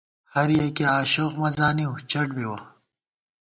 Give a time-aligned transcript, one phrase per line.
[0.33, 2.57] ہریَکِیہ آشوخ مہ زانِؤ، چٹ بِوَہ